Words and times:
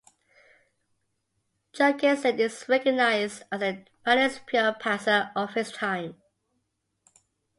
Jurgensen 1.77 2.39
is 2.39 2.67
recognized 2.67 3.43
as 3.51 3.59
the 3.59 3.85
finest 4.03 4.47
pure 4.47 4.73
passer 4.73 5.29
of 5.35 5.53
his 5.53 5.71
time. 5.71 6.15